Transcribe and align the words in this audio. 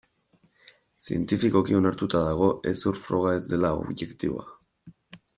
Zientifikoki 1.07 1.75
onartuta 1.79 2.21
dago 2.27 2.49
hezur 2.71 2.97
froga 3.01 3.35
ez 3.41 3.43
dela 3.51 3.71
objektiboa. 3.83 4.47